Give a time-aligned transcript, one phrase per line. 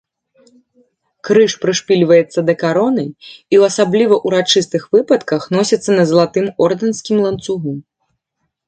[1.29, 7.73] Крыж прышпільваецца да кароны і ў асабліва ўрачыстых выпадках носіцца на залатым ордэнскім ланцугу.